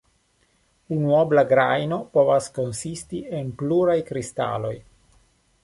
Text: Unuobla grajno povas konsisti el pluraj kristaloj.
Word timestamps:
Unuobla 0.95 1.43
grajno 1.51 1.99
povas 2.17 2.49
konsisti 2.57 3.21
el 3.41 3.55
pluraj 3.63 4.01
kristaloj. 4.11 4.77